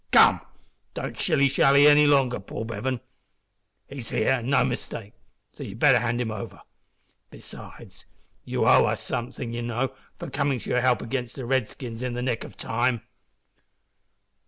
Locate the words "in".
12.01-12.15